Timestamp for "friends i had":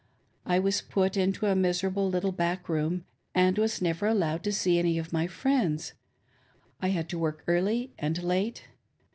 5.27-7.07